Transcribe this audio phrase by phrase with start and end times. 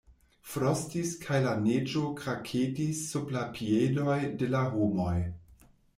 [0.51, 5.17] Frostis kaj la neĝo kraketis sub la piedoj de la homoj.